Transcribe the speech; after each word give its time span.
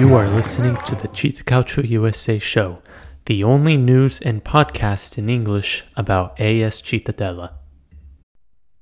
You 0.00 0.14
are 0.16 0.30
listening 0.30 0.76
to 0.86 0.94
the 0.94 1.08
CittaCalcioUsa 1.08 2.40
show, 2.40 2.80
the 3.26 3.44
only 3.44 3.76
news 3.76 4.18
and 4.22 4.42
podcast 4.42 5.18
in 5.18 5.28
English 5.28 5.84
about 5.94 6.40
AS 6.40 6.80
Cittadella. 6.80 7.52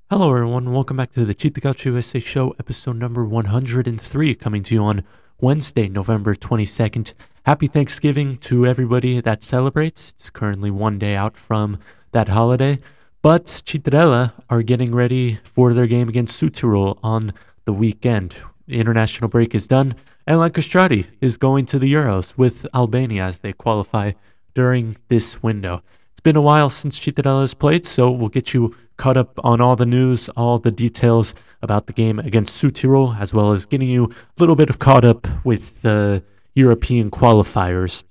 Hello, 0.08 0.32
everyone. 0.32 0.72
Welcome 0.72 0.98
back 0.98 1.10
to 1.14 1.24
the 1.24 1.34
CittaCalcioUsa 1.34 2.22
show, 2.22 2.54
episode 2.60 2.98
number 2.98 3.24
103, 3.24 4.36
coming 4.36 4.62
to 4.62 4.74
you 4.76 4.84
on 4.84 5.02
Wednesday, 5.40 5.88
November 5.88 6.36
22nd. 6.36 7.14
Happy 7.42 7.66
Thanksgiving 7.66 8.36
to 8.36 8.64
everybody 8.64 9.20
that 9.20 9.42
celebrates. 9.42 10.10
It's 10.10 10.30
currently 10.30 10.70
one 10.70 11.00
day 11.00 11.16
out 11.16 11.36
from 11.36 11.80
that 12.12 12.28
holiday, 12.28 12.78
but 13.22 13.46
Cittadella 13.46 14.34
are 14.48 14.62
getting 14.62 14.94
ready 14.94 15.40
for 15.42 15.72
their 15.72 15.88
game 15.88 16.08
against 16.08 16.40
Südtirol 16.40 16.96
on 17.02 17.32
the 17.64 17.72
weekend. 17.72 18.36
The 18.68 18.78
international 18.78 19.28
break 19.28 19.52
is 19.52 19.66
done, 19.66 19.96
and 20.28 20.36
Elhan 20.36 20.50
Kastrati 20.50 21.06
is 21.22 21.38
going 21.38 21.64
to 21.66 21.78
the 21.78 21.90
Euros 21.90 22.34
with 22.36 22.66
Albania 22.74 23.22
as 23.22 23.38
they 23.38 23.54
qualify 23.54 24.12
during 24.54 24.98
this 25.08 25.42
window. 25.42 25.82
It's 26.12 26.20
been 26.20 26.36
a 26.36 26.42
while 26.42 26.68
since 26.68 27.00
Cittadella 27.00 27.40
has 27.40 27.54
played, 27.54 27.86
so 27.86 28.10
we'll 28.10 28.28
get 28.28 28.52
you 28.52 28.76
caught 28.98 29.16
up 29.16 29.40
on 29.42 29.62
all 29.62 29.74
the 29.74 29.86
news, 29.86 30.28
all 30.30 30.58
the 30.58 30.70
details 30.70 31.34
about 31.62 31.86
the 31.86 31.94
game 31.94 32.18
against 32.18 32.62
Südtirol, 32.62 33.18
as 33.18 33.32
well 33.32 33.52
as 33.52 33.64
getting 33.64 33.88
you 33.88 34.04
a 34.04 34.14
little 34.38 34.54
bit 34.54 34.68
of 34.68 34.78
caught 34.78 35.02
up 35.02 35.26
with 35.46 35.80
the 35.80 36.22
European 36.54 37.10
qualifiers 37.10 38.04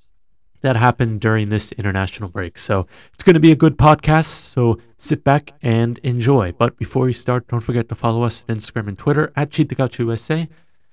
that 0.61 0.75
happened 0.75 1.21
during 1.21 1.49
this 1.49 1.71
international 1.73 2.29
break. 2.29 2.57
So 2.57 2.87
it's 3.13 3.23
going 3.23 3.35
to 3.35 3.39
be 3.39 3.51
a 3.51 3.55
good 3.55 3.77
podcast. 3.77 4.25
So 4.25 4.79
sit 4.97 5.23
back 5.23 5.53
and 5.61 5.99
enjoy. 5.99 6.51
But 6.51 6.77
before 6.77 7.05
we 7.05 7.13
start, 7.13 7.47
don't 7.47 7.61
forget 7.61 7.89
to 7.89 7.95
follow 7.95 8.23
us 8.23 8.43
on 8.49 8.55
Instagram 8.55 8.87
and 8.87 8.97
Twitter 8.97 9.31
at 9.35 9.51
CittaCalcioUsa 9.51 10.47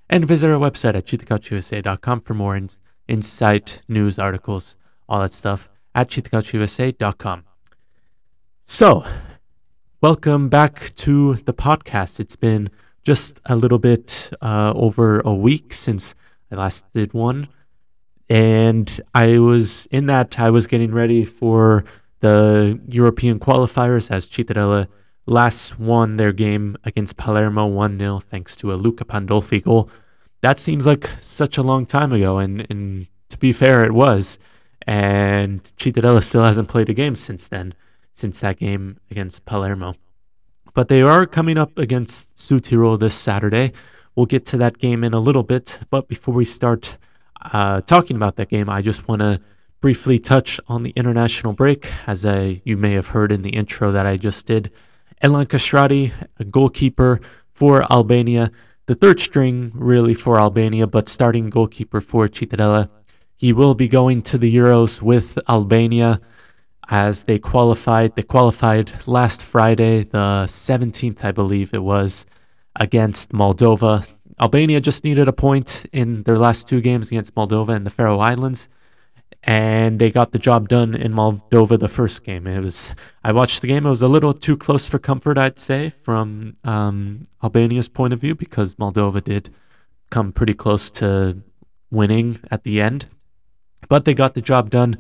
and 0.09 0.27
visit 0.27 0.51
our 0.51 0.59
website 0.59 0.95
at 0.95 1.06
cittacalciousa.com 1.06 2.20
for 2.20 2.34
more 2.34 2.56
in- 2.56 2.70
insight, 3.09 3.81
news, 3.89 4.19
articles, 4.19 4.77
all 5.09 5.20
that 5.20 5.33
stuff 5.33 5.69
at 5.95 6.09
cittacalciousa.com. 6.11 7.45
So, 8.65 9.05
welcome 10.01 10.48
back 10.48 10.95
to 10.97 11.34
the 11.45 11.55
podcast. 11.55 12.20
It's 12.20 12.37
been 12.37 12.70
just 13.03 13.41
a 13.47 13.56
little 13.56 13.78
bit 13.78 14.31
uh, 14.41 14.73
over 14.75 15.20
a 15.20 15.34
week 15.34 15.73
since 15.73 16.15
I 16.50 16.56
last 16.56 16.91
did 16.93 17.12
one. 17.12 17.48
And 18.28 19.00
I 19.15 19.39
was 19.39 19.87
in 19.91 20.06
that, 20.06 20.41
I 20.41 20.50
was 20.50 20.67
getting 20.67 20.93
ready 20.93 21.25
for 21.25 21.84
the 22.21 22.81
European 22.89 23.39
qualifiers 23.39 24.11
as 24.11 24.27
Cittadella 24.27 24.89
last 25.27 25.78
won 25.78 26.17
their 26.17 26.33
game 26.33 26.77
against 26.84 27.17
Palermo 27.17 27.67
1 27.67 27.98
0 27.98 28.21
thanks 28.21 28.56
to 28.56 28.73
a 28.73 28.77
Luca 28.77 29.05
Pandolfi 29.05 29.62
goal. 29.62 29.91
That 30.45 30.59
seems 30.59 30.87
like 30.87 31.09
such 31.23 31.56
a 31.56 31.62
long 31.62 31.87
time 31.87 32.12
ago, 32.12 32.37
and, 32.37 32.67
and 32.69 33.06
to 33.31 33.39
be 33.39 33.55
fair, 33.55 33.83
it 33.83 33.95
was. 33.95 34.39
And 34.87 35.64
Cittadella 35.78 36.23
still 36.23 36.45
hasn't 36.45 36.69
played 36.69 36.91
a 36.91 36.92
game 36.92 37.17
since 37.17 37.48
then, 37.48 37.73
since 38.12 38.41
that 38.41 38.59
game 38.59 38.98
against 39.11 39.47
Palermo. 39.47 39.95
But 40.75 40.89
they 40.89 41.00
are 41.00 41.25
coming 41.25 41.56
up 41.56 41.78
against 41.78 42.37
Südtirol 42.37 43.00
this 43.00 43.15
Saturday. 43.15 43.72
We'll 44.17 44.27
get 44.27 44.45
to 44.48 44.59
that 44.59 44.77
game 44.77 45.03
in 45.03 45.15
a 45.15 45.19
little 45.19 45.45
bit. 45.45 45.78
But 45.89 46.09
before 46.09 46.34
we 46.34 46.45
start 46.45 46.98
uh, 47.41 47.81
talking 47.81 48.17
about 48.17 48.37
that 48.37 48.50
game, 48.50 48.69
I 48.69 48.83
just 48.83 49.09
want 49.09 49.22
to 49.22 49.41
briefly 49.81 50.19
touch 50.19 50.61
on 50.69 50.83
the 50.83 50.91
international 50.91 51.55
break, 51.55 51.91
as 52.06 52.27
I, 52.27 52.61
you 52.65 52.77
may 52.77 52.92
have 52.92 53.06
heard 53.06 53.33
in 53.33 53.41
the 53.41 53.56
intro 53.56 53.92
that 53.92 54.05
I 54.05 54.19
just 54.19 54.45
did. 54.45 54.70
Elhan 55.22 55.47
Kastrati, 55.47 56.12
a 56.39 56.45
goalkeeper 56.45 57.22
for 57.55 57.91
Albania, 57.91 58.50
the 58.87 58.95
third 58.95 59.21
string 59.21 59.73
really 59.75 60.15
for 60.15 60.39
Albania, 60.39 60.87
but 60.87 61.09
starting 61.09 61.51
goalkeeper 61.51 62.01
for 62.01 62.29
Cittadella. 62.29 62.89
He 63.37 63.53
will 63.53 63.75
be 63.75 63.89
going 63.89 64.23
to 64.23 64.39
the 64.39 64.55
Euros 64.55 65.03
with 65.03 65.39
Albania 65.49 66.21
as 66.89 67.25
they 67.25 67.39
qualified. 67.39 68.15
They 68.15 68.23
qualified 68.23 68.93
last 69.06 69.43
Friday, 69.43 70.05
the 70.05 70.44
17th, 70.47 71.25
I 71.25 71.33
believe 71.33 71.73
it 71.73 71.83
was, 71.83 72.27
against 72.77 73.33
Moldova. 73.33 74.06
Albania 74.41 74.81
just 74.81 75.05
needed 75.05 75.28
a 75.28 75.33
point 75.33 75.87
in 75.93 76.23
their 76.25 76.37
last 76.37 76.69
two 76.69 76.81
games 76.81 77.09
against 77.09 77.34
Moldova 77.34 77.75
and 77.75 77.87
the 77.87 77.91
Faroe 77.91 78.19
Islands 78.19 78.69
and 79.47 79.99
they 79.99 80.10
got 80.10 80.32
the 80.32 80.38
job 80.38 80.69
done 80.69 80.94
in 80.94 81.12
Moldova 81.12 81.78
the 81.78 81.88
first 81.88 82.25
game. 82.25 82.47
It 82.47 82.60
was 82.60 82.91
I 83.22 83.32
watched 83.32 83.60
the 83.60 83.69
game. 83.69 83.87
It 83.87 83.91
was 83.91 84.03
a 84.03 84.09
little 84.09 84.32
too 84.32 84.56
close 84.56 84.87
for 84.87 84.99
comfort, 84.99 85.38
I'd 85.38 85.59
say, 85.59 85.93
from 86.03 86.56
um, 86.65 87.28
Albania's 87.43 87.88
point 87.88 88.15
of 88.15 88.21
view, 88.21 88.34
because 88.34 88.77
Moldova 88.77 89.22
did 89.22 89.55
come 90.10 90.32
pretty 90.32 90.55
close 90.55 90.91
to 90.93 91.43
winning 91.91 92.41
at 92.50 92.65
the 92.65 92.81
end, 92.81 93.06
but 93.88 94.05
they 94.05 94.15
got 94.15 94.34
the 94.34 94.41
job 94.41 94.71
done. 94.71 94.97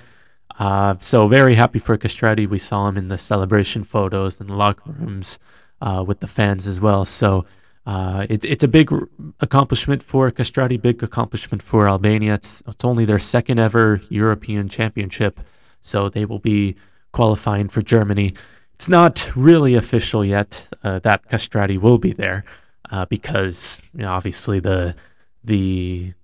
Uh, 0.58 0.94
so 1.00 1.26
very 1.26 1.54
happy 1.54 1.78
for 1.78 1.96
Kastrati. 1.96 2.48
We 2.48 2.58
saw 2.58 2.88
him 2.88 2.96
in 2.96 3.08
the 3.08 3.18
celebration 3.18 3.82
photos 3.82 4.40
and 4.40 4.48
the 4.48 4.54
locker 4.54 4.92
rooms 4.92 5.38
uh, 5.80 6.04
with 6.06 6.20
the 6.20 6.28
fans 6.28 6.66
as 6.66 6.78
well. 6.78 7.04
So 7.04 7.44
uh, 7.86 8.26
it's 8.30 8.44
it's 8.44 8.64
a 8.64 8.68
big 8.68 8.90
accomplishment 9.40 10.02
for 10.02 10.30
Kastrati, 10.30 10.80
big 10.80 11.02
accomplishment 11.02 11.62
for 11.62 11.88
Albania. 11.88 12.34
It's 12.34 12.62
it's 12.66 12.84
only 12.84 13.04
their 13.04 13.18
second 13.18 13.58
ever 13.58 14.00
European 14.08 14.68
Championship, 14.68 15.40
so 15.82 16.08
they 16.08 16.24
will 16.24 16.38
be 16.38 16.76
qualifying 17.12 17.68
for 17.68 17.82
Germany. 17.82 18.34
It's 18.74 18.88
not 18.88 19.30
really 19.36 19.74
official 19.74 20.24
yet 20.24 20.66
uh, 20.82 20.98
that 21.00 21.28
Kastrati 21.28 21.78
will 21.78 21.98
be 21.98 22.12
there 22.12 22.44
uh, 22.90 23.04
because 23.04 23.78
you 23.92 24.02
know, 24.02 24.12
obviously 24.12 24.60
the 24.60 24.94
the 25.42 26.14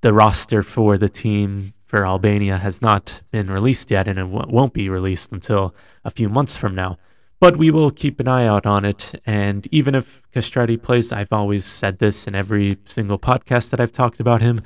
the 0.00 0.12
roster 0.12 0.62
for 0.62 0.98
the 0.98 1.08
team 1.08 1.74
for 1.84 2.04
Albania 2.04 2.58
has 2.58 2.82
not 2.82 3.22
been 3.30 3.48
released 3.48 3.90
yet, 3.90 4.08
and 4.08 4.18
it 4.18 4.22
w- 4.22 4.52
won't 4.52 4.72
be 4.72 4.88
released 4.88 5.30
until 5.30 5.74
a 6.04 6.10
few 6.10 6.28
months 6.28 6.56
from 6.56 6.74
now 6.74 6.98
but 7.44 7.58
we 7.58 7.70
will 7.70 7.90
keep 7.90 8.20
an 8.20 8.26
eye 8.26 8.46
out 8.46 8.64
on 8.64 8.86
it. 8.86 9.20
And 9.26 9.68
even 9.70 9.94
if 9.94 10.22
Kastrati 10.34 10.82
plays, 10.82 11.12
I've 11.12 11.30
always 11.30 11.66
said 11.66 11.98
this 11.98 12.26
in 12.26 12.34
every 12.34 12.78
single 12.86 13.18
podcast 13.18 13.68
that 13.68 13.80
I've 13.82 13.92
talked 13.92 14.18
about 14.18 14.40
him. 14.40 14.62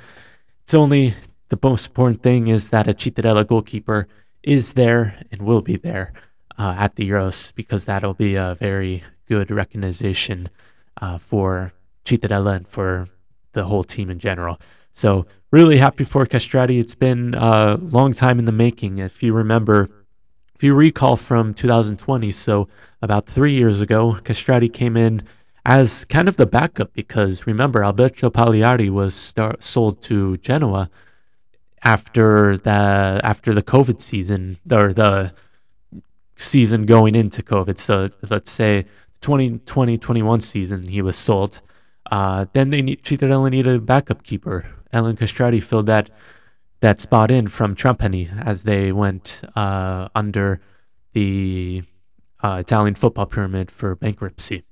It's 0.63 0.73
only 0.73 1.13
the 1.49 1.59
most 1.61 1.87
important 1.87 2.23
thing 2.23 2.47
is 2.47 2.69
that 2.69 2.87
a 2.87 2.93
Cittadella 2.93 3.45
goalkeeper 3.45 4.07
is 4.43 4.75
there 4.75 5.21
and 5.29 5.41
will 5.41 5.61
be 5.61 5.75
there 5.75 6.13
uh, 6.57 6.73
at 6.77 6.95
the 6.95 7.09
Euros 7.09 7.53
because 7.53 7.83
that'll 7.83 8.13
be 8.13 8.35
a 8.35 8.55
very 8.57 9.03
good 9.27 9.51
recognition 9.51 10.47
uh, 11.01 11.17
for 11.17 11.73
Cittadella 12.05 12.55
and 12.55 12.67
for 12.69 13.09
the 13.51 13.65
whole 13.65 13.83
team 13.83 14.09
in 14.09 14.19
general. 14.19 14.57
So 14.93 15.25
really 15.51 15.79
happy 15.79 16.05
for 16.05 16.25
Kastrati. 16.25 16.79
It's 16.79 16.95
been 16.95 17.33
a 17.33 17.75
long 17.75 18.13
time 18.13 18.39
in 18.39 18.45
the 18.45 18.53
making. 18.53 18.99
If 18.99 19.21
you 19.21 19.33
remember, 19.33 19.89
if 20.59 20.63
you 20.65 20.73
recall 20.73 21.15
from 21.15 21.53
2020, 21.53 22.33
so 22.33 22.67
about 23.01 23.25
three 23.25 23.53
years 23.53 23.79
ago, 23.79 24.17
Kastrati 24.25 24.67
came 24.67 24.97
in 24.97 25.23
as 25.65 26.03
kind 26.03 26.27
of 26.27 26.35
the 26.35 26.45
backup 26.45 26.91
because 26.91 27.47
remember 27.47 27.81
Alberto 27.81 28.29
Paleari 28.29 28.89
was 28.89 29.33
sold 29.61 30.01
to 30.01 30.35
Genoa 30.39 30.89
after 31.81 32.57
the 32.57 33.21
after 33.23 33.53
the 33.53 33.63
COVID 33.63 34.01
season 34.01 34.57
or 34.69 34.91
the 34.91 35.31
season 36.35 36.85
going 36.85 37.15
into 37.15 37.41
COVID. 37.41 37.79
So 37.79 38.09
let's 38.29 38.51
say 38.51 38.85
2020-21 39.21 40.41
season 40.41 40.87
he 40.87 41.01
was 41.01 41.15
sold. 41.15 41.61
Uh, 42.11 42.47
then 42.51 42.69
they 42.69 42.81
need, 42.81 43.01
Cittadella 43.03 43.49
needed 43.49 43.75
a 43.75 43.79
backup 43.79 44.23
keeper. 44.23 44.65
Elhan 44.93 45.17
Kastrati 45.17 45.63
filled 45.63 45.85
that 45.85 46.09
that 46.81 46.99
spot 46.99 47.29
in 47.29 47.47
from 47.47 47.75
Trapani 47.75 48.29
as 48.45 48.63
they 48.63 48.91
went 48.91 49.41
uh, 49.55 50.07
under 50.15 50.61
the 51.13 51.83
uh, 52.41 52.57
Italian 52.59 52.95
football 52.95 53.25
pyramid 53.25 53.69
for 53.69 53.95
bankruptcy. 53.95 54.63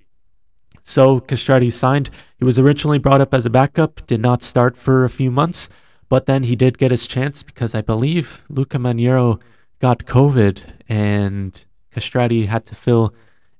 So 0.83 1.19
Kastrati 1.19 1.71
signed. 1.71 2.09
He 2.37 2.45
was 2.45 2.57
originally 2.57 2.97
brought 2.97 3.19
up 3.19 3.33
as 3.33 3.45
a 3.45 3.49
backup, 3.49 4.05
did 4.07 4.21
not 4.21 4.41
start 4.41 4.77
for 4.77 5.03
a 5.03 5.09
few 5.09 5.29
months, 5.29 5.67
but 6.07 6.27
then 6.27 6.43
he 6.43 6.55
did 6.55 6.77
get 6.77 6.91
his 6.91 7.07
chance 7.07 7.43
because 7.43 7.75
I 7.75 7.81
believe 7.81 8.43
Luca 8.47 8.77
Maniero 8.77 9.41
got 9.79 10.05
COVID 10.05 10.61
and 10.87 11.65
Kastrati 11.93 12.47
had 12.47 12.65
to 12.67 12.75
fill 12.75 13.13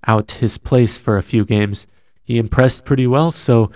out 0.08 0.32
his 0.32 0.58
place 0.58 0.98
for 0.98 1.18
a 1.18 1.24
few 1.24 1.44
games. 1.44 1.86
He 2.24 2.38
impressed 2.38 2.86
pretty 2.86 3.08
well, 3.08 3.32
so 3.32 3.72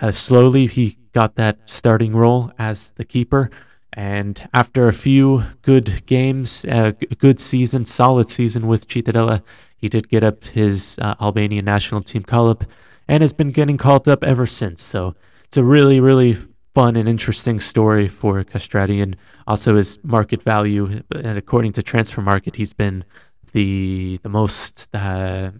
uh, 0.00 0.12
slowly 0.12 0.66
he 0.66 0.96
got 1.12 1.34
that 1.36 1.58
starting 1.66 2.14
role 2.14 2.52
as 2.58 2.88
the 2.96 3.04
keeper. 3.04 3.50
And 3.96 4.48
after 4.52 4.88
a 4.88 4.92
few 4.92 5.44
good 5.62 6.04
games, 6.06 6.64
a 6.64 6.88
uh, 6.88 6.92
good 7.18 7.38
season, 7.38 7.86
solid 7.86 8.28
season 8.28 8.66
with 8.66 8.88
Cittadella, 8.88 9.42
he 9.76 9.88
did 9.88 10.08
get 10.08 10.24
up 10.24 10.44
his 10.44 10.98
uh, 11.00 11.14
Albanian 11.20 11.64
national 11.64 12.02
team 12.02 12.24
call 12.24 12.48
up 12.48 12.64
and 13.06 13.22
has 13.22 13.32
been 13.32 13.52
getting 13.52 13.76
called 13.76 14.08
up 14.08 14.24
ever 14.24 14.46
since. 14.46 14.82
So 14.82 15.14
it's 15.44 15.56
a 15.56 15.62
really, 15.62 16.00
really 16.00 16.36
fun 16.74 16.96
and 16.96 17.08
interesting 17.08 17.60
story 17.60 18.08
for 18.08 18.42
Kastrati 18.42 19.00
and 19.00 19.16
also 19.46 19.76
his 19.76 19.98
market 20.02 20.42
value. 20.42 21.02
And 21.14 21.38
according 21.38 21.74
to 21.74 21.82
Transfermarkt, 21.82 22.56
he's 22.56 22.72
been 22.72 23.04
the 23.52 24.18
the 24.24 24.28
most 24.28 24.88
uh, 24.92 25.52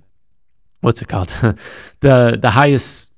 what's 0.80 1.00
it 1.00 1.08
called 1.08 1.28
the 2.00 2.36
the 2.40 2.50
highest 2.50 3.10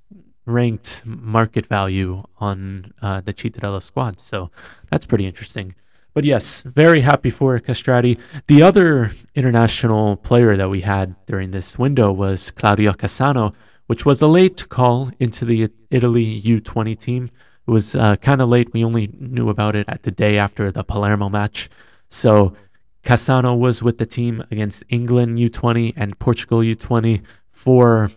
ranked 0.46 1.02
market 1.04 1.66
value 1.66 2.22
on 2.38 2.92
uh, 3.02 3.20
the 3.20 3.34
Cittadella 3.34 3.82
squad. 3.82 4.20
So 4.20 4.50
that's 4.90 5.04
pretty 5.04 5.26
interesting. 5.26 5.74
But 6.14 6.24
yes, 6.24 6.62
very 6.62 7.02
happy 7.02 7.28
for 7.28 7.58
Kastrati. 7.60 8.18
The 8.46 8.62
other 8.62 9.10
international 9.34 10.16
player 10.16 10.56
that 10.56 10.70
we 10.70 10.80
had 10.80 11.14
during 11.26 11.50
this 11.50 11.78
window 11.78 12.10
was 12.10 12.50
Claudio 12.52 12.92
Cassano, 12.92 13.52
which 13.86 14.06
was 14.06 14.22
a 14.22 14.26
late 14.26 14.68
call 14.70 15.10
into 15.18 15.44
the 15.44 15.68
Italy 15.90 16.40
U20 16.40 16.98
team. 16.98 17.24
It 17.68 17.70
was 17.70 17.94
uh, 17.94 18.16
kind 18.16 18.40
of 18.40 18.48
late. 18.48 18.72
We 18.72 18.82
only 18.82 19.10
knew 19.18 19.50
about 19.50 19.76
it 19.76 19.84
at 19.88 20.04
the 20.04 20.10
day 20.10 20.38
after 20.38 20.72
the 20.72 20.84
Palermo 20.84 21.28
match. 21.28 21.68
So 22.08 22.54
Cassano 23.02 23.58
was 23.58 23.82
with 23.82 23.98
the 23.98 24.06
team 24.06 24.42
against 24.50 24.84
England 24.88 25.36
U20 25.36 25.92
and 25.96 26.18
Portugal 26.18 26.60
U20 26.60 27.22
for 27.50 28.10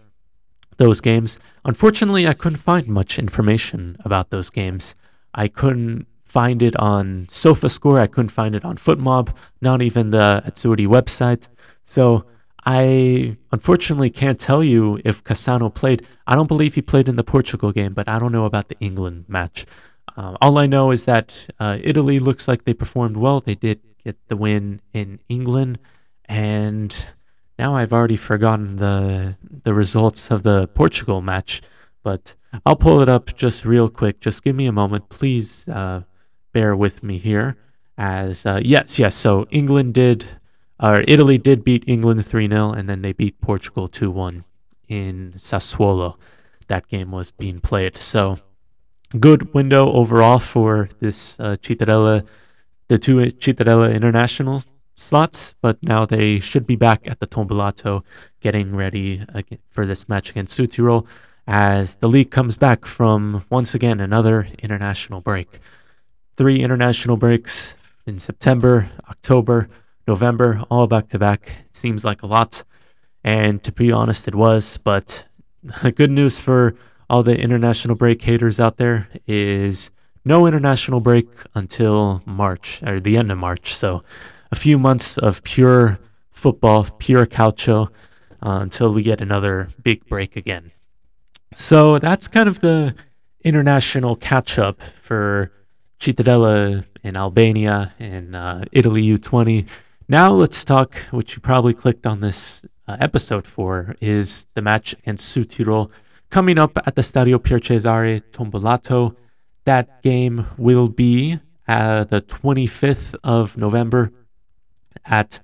those 0.80 1.00
games. 1.02 1.38
Unfortunately, 1.64 2.28
I 2.28 2.34
couldn't 2.34 2.58
find 2.58 2.88
much 2.88 3.20
information 3.20 3.98
about 4.04 4.32
those 4.32 4.50
games. 4.50 4.96
I 5.36 5.48
couldn't 5.48 6.08
find 6.24 6.64
it 6.64 6.76
on 6.78 7.28
SofaScore. 7.30 8.00
I 8.00 8.08
couldn't 8.08 8.30
find 8.30 8.56
it 8.56 8.66
on 8.66 8.78
FotMob, 8.78 9.36
not 9.62 9.82
even 9.82 10.10
the 10.10 10.42
Azzurri 10.48 10.88
website. 10.88 11.44
So 11.86 12.26
I 12.66 13.38
unfortunately 13.52 14.10
can't 14.10 14.40
tell 14.40 14.64
you 14.64 15.00
if 15.06 15.24
Cassano 15.24 15.74
played. 15.74 16.06
I 16.26 16.36
don't 16.36 16.48
believe 16.48 16.76
he 16.76 16.82
played 16.82 17.10
in 17.10 17.16
the 17.16 17.24
Portugal 17.24 17.72
game, 17.72 17.94
but 17.94 18.08
I 18.08 18.18
don't 18.20 18.32
know 18.32 18.46
about 18.46 18.70
the 18.70 18.78
England 18.80 19.26
match. 19.28 19.66
Uh, 20.18 20.36
all 20.42 20.58
I 20.58 20.66
know 20.66 20.92
is 20.92 21.06
that 21.06 21.48
uh, 21.60 21.78
Italy 21.82 22.20
looks 22.20 22.48
like 22.48 22.64
they 22.64 22.74
performed 22.74 23.18
well. 23.18 23.42
They 23.42 23.56
did 23.56 23.80
get 24.04 24.18
the 24.28 24.38
win 24.38 24.82
in 24.94 25.20
England, 25.30 25.80
and 26.26 26.96
now 27.60 27.76
I've 27.76 27.94
already 27.94 28.16
forgotten 28.16 28.78
the 28.78 29.36
the 29.64 29.74
results 29.74 30.32
of 30.32 30.44
the 30.44 30.68
Portugal 30.70 31.22
match. 31.22 31.62
But 32.02 32.34
I'll 32.66 32.78
pull 32.78 33.02
it 33.02 33.10
up 33.10 33.36
just 33.36 33.66
real 33.66 33.90
quick. 33.90 34.22
Just 34.22 34.44
give 34.44 34.56
me 34.56 34.66
a 34.66 34.72
moment, 34.72 35.10
please. 35.10 35.68
Uh, 35.68 36.04
bear 36.54 36.76
with 36.76 37.04
me 37.04 37.18
here. 37.18 37.58
As 37.98 38.46
uh, 38.46 38.62
yes, 38.64 38.98
yes. 38.98 39.16
So 39.16 39.46
England 39.52 39.94
did, 39.94 40.26
or 40.80 41.02
Italy 41.02 41.38
did 41.38 41.66
beat 41.66 41.84
England 41.86 42.26
three 42.26 42.48
0 42.48 42.72
and 42.72 42.88
then 42.90 43.02
they 43.02 43.12
beat 43.12 43.42
Portugal 43.42 43.90
two 43.90 44.10
one 44.10 44.46
in 44.88 45.34
Sassuolo. 45.36 46.16
That 46.68 46.88
game 46.88 47.12
was 47.12 47.32
being 47.32 47.60
played. 47.60 47.98
So 47.98 48.38
good 49.20 49.54
window 49.54 49.92
overall 49.92 50.40
for 50.40 50.88
this 51.02 51.38
uh, 51.42 51.58
Cittadella, 51.62 52.26
the 52.88 52.98
two 52.98 53.18
Cittadella 53.18 53.94
international 53.94 54.64
slots. 55.00 55.56
But 55.62 55.82
now 55.82 56.06
they 56.06 56.40
should 56.40 56.68
be 56.68 56.76
back 56.76 57.02
at 57.06 57.20
the 57.20 57.28
Tombolato, 57.28 58.04
getting 58.42 58.76
ready 58.76 59.24
for 59.70 59.86
this 59.86 60.08
match 60.08 60.30
against 60.30 60.58
Südtirol 60.58 61.06
as 61.48 61.96
the 61.96 62.08
league 62.08 62.30
comes 62.30 62.58
back 62.58 62.86
from 62.86 63.44
once 63.50 63.74
again 63.74 64.00
another 64.00 64.48
international 64.62 65.20
break 65.20 65.60
three 66.40 66.62
international 66.62 67.18
breaks 67.18 67.76
in 68.06 68.18
September, 68.18 68.90
October, 69.10 69.68
November, 70.08 70.64
all 70.72 70.88
back 70.88 71.10
to 71.10 71.20
back. 71.20 71.52
It 71.66 71.76
seems 71.76 72.06
like 72.06 72.24
a 72.24 72.28
lot. 72.28 72.64
And 73.26 73.62
to 73.64 73.74
be 73.74 73.92
honest, 73.92 74.26
it 74.26 74.36
was. 74.36 74.80
But 74.82 75.26
good 75.96 76.10
news 76.10 76.40
for 76.40 76.76
all 77.10 77.24
the 77.24 77.38
international 77.38 77.96
break 77.96 78.22
haters 78.22 78.58
out 78.58 78.78
there 78.78 79.10
is 79.28 79.92
no 80.24 80.48
international 80.48 81.02
break 81.02 81.28
until 81.56 82.22
March, 82.26 82.82
or 82.84 83.02
the 83.02 83.18
end 83.18 83.34
of 83.34 83.38
March. 83.38 83.76
So 83.76 84.02
a 84.52 84.56
few 84.56 84.78
months 84.78 85.18
of 85.18 85.44
pure 85.44 86.00
football, 86.32 86.86
pure 86.98 87.26
calcio, 87.26 87.90
uh, 88.42 88.60
until 88.62 88.94
we 88.94 89.04
get 89.04 89.22
another 89.22 89.68
big 89.84 90.06
break 90.06 90.36
again. 90.36 90.72
So 91.56 92.00
that's 92.00 92.28
kind 92.28 92.48
of 92.48 92.62
the 92.62 92.96
international 93.44 94.16
catch 94.16 94.58
up 94.58 94.82
for 95.02 95.52
Cittadella 96.00 96.86
in 97.04 97.18
Albania 97.18 97.94
and 98.00 98.36
uh, 98.36 98.66
Italy 98.72 99.06
U20. 99.06 99.66
Now 100.08 100.32
let's 100.32 100.64
talk, 100.64 100.96
which 101.12 101.36
you 101.36 101.42
probably 101.42 101.74
clicked 101.74 102.08
on 102.08 102.22
this 102.22 102.66
uh, 102.88 102.98
episode 103.00 103.46
for, 103.46 103.96
is 104.02 104.46
the 104.56 104.62
match 104.62 104.94
against 104.94 105.36
Südtirol 105.36 105.90
coming 106.30 106.58
up 106.58 106.78
at 106.86 106.96
the 106.96 107.02
Stadio 107.02 107.42
Pier 107.42 107.60
Cesare 107.60 108.22
Tombolato. 108.32 109.16
That 109.66 110.02
game 110.02 110.48
will 110.58 110.90
be 110.90 111.40
uh, 111.68 112.06
the 112.06 112.22
25th 112.22 113.16
of 113.24 113.58
November 113.58 114.12
at 115.06 115.40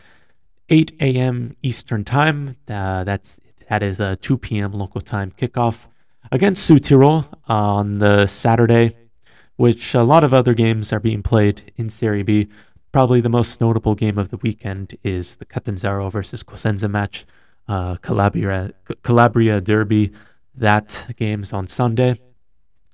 8 0.70 0.94
a.m. 1.00 1.56
Eastern 1.62 2.04
Time. 2.04 2.58
Uh, 2.68 3.04
that's 3.04 3.40
that 3.70 3.82
is 3.82 4.00
a 4.00 4.16
2 4.18 4.38
p.m. 4.38 4.74
local 4.74 5.02
time 5.02 5.32
kickoff 5.32 5.88
against 6.32 6.70
Südtirol 6.70 7.26
on 7.48 7.98
the 7.98 8.28
Saturday 8.28 8.96
which 9.58 9.94
a 9.94 10.04
lot 10.04 10.24
of 10.24 10.34
other 10.34 10.54
games 10.54 10.92
are 10.92 11.00
being 11.00 11.24
played 11.24 11.74
in 11.78 11.90
Serie 11.90 12.24
B. 12.24 12.48
Probably 12.92 13.22
the 13.22 13.30
most 13.30 13.60
notable 13.62 13.96
game 13.96 14.18
of 14.18 14.30
the 14.30 14.38
weekend 14.38 14.98
is 15.04 15.38
the 15.38 15.46
Catanzaro 15.46 16.10
versus 16.10 16.44
Cosenza 16.44 16.90
match, 16.90 17.26
uh, 17.68 17.96
Calabria, 17.98 18.74
Calabria 19.04 19.62
Derby. 19.62 20.12
That 20.56 21.14
game's 21.18 21.52
on 21.52 21.68
Sunday. 21.68 22.20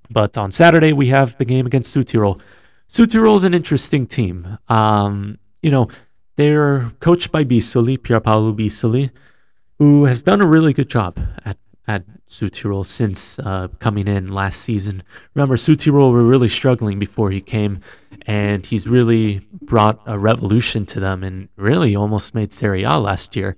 But 0.10 0.38
on 0.38 0.52
Saturday, 0.52 0.94
we 0.94 1.08
have 1.08 1.38
the 1.38 1.46
game 1.46 1.66
against 1.66 1.96
Südtirol. 1.96 2.42
Südtirol 2.90 3.38
is 3.38 3.44
an 3.44 3.54
interesting 3.54 4.06
team. 4.06 4.58
Um, 4.68 5.38
you 5.62 5.72
know, 5.72 5.88
they're 6.42 6.92
coached 7.00 7.32
by 7.32 7.44
Bisoli, 7.44 7.98
Pierpaolo 7.98 8.56
Bisoli, 8.56 9.12
who 9.78 10.06
has 10.06 10.24
done 10.24 10.42
a 10.42 10.48
really 10.48 10.74
good 10.74 10.90
job 10.90 11.20
at 11.46 11.58
at 11.88 12.04
Südtirol 12.28 12.86
since 12.86 13.38
uh, 13.40 13.68
coming 13.80 14.08
in 14.08 14.28
last 14.28 14.62
season. 14.62 15.04
Remember, 15.34 15.58
Südtirol 15.58 16.12
were 16.12 16.24
really 16.24 16.48
struggling 16.48 17.00
before 17.00 17.32
he 17.32 17.42
came, 17.42 17.82
and 18.26 18.66
he's 18.66 18.88
really 18.88 19.42
brought 19.62 20.00
a 20.06 20.18
revolution 20.18 20.86
to 20.88 21.00
them 21.00 21.24
and 21.24 21.50
really 21.58 21.96
almost 21.96 22.34
made 22.34 22.54
Serie 22.54 22.84
A 22.84 22.98
last 22.98 23.36
year. 23.36 23.58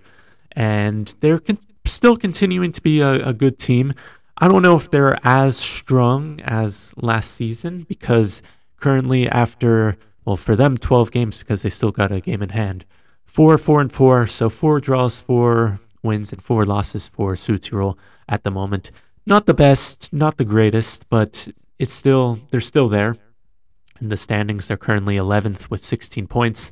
And 0.53 1.13
they're 1.19 1.39
con- 1.39 1.59
still 1.86 2.18
continuing 2.18 2.71
to 2.71 2.81
be 2.81 3.01
a, 3.01 3.27
a 3.27 3.33
good 3.33 3.59
team. 3.59 3.94
I 4.38 4.47
don't 4.47 4.63
know 4.63 4.75
if 4.75 4.89
they're 4.89 5.19
as 5.24 5.57
strong 5.57 6.41
as 6.41 6.94
last 6.97 7.31
season 7.31 7.83
because 7.83 8.41
currently, 8.79 9.29
after, 9.29 9.97
well, 10.25 10.38
for 10.38 10.56
them, 10.56 10.78
12 10.78 11.12
games 11.12 11.38
because 11.38 11.62
they 11.62 11.70
still 11.70 11.92
got 11.92 12.12
a 12.12 12.22
game 12.22 12.42
in 12.42 12.50
hand. 12.50 12.86
Four, 13.25 13.58
four, 13.58 13.81
and 13.81 13.92
four. 13.92 14.28
So 14.28 14.50
four 14.50 14.80
draws, 14.80 15.18
four 15.18 15.80
wins, 16.02 16.31
and 16.31 16.42
four 16.42 16.66
losses 16.66 17.08
for 17.08 17.34
Südtirol 17.36 17.98
at 18.30 18.44
the 18.44 18.52
moment. 18.52 18.92
Not 19.25 19.46
the 19.46 19.54
best, 19.54 20.12
not 20.14 20.38
the 20.38 20.46
greatest, 20.46 21.08
but 21.10 21.48
it's 21.80 21.94
still 21.94 22.39
they're 22.51 22.62
still 22.62 22.89
there. 22.89 23.15
In 24.01 24.10
the 24.10 24.18
standings, 24.18 24.68
they're 24.68 24.77
currently 24.77 25.15
11th 25.15 25.70
with 25.70 25.84
16 25.84 26.27
points, 26.27 26.72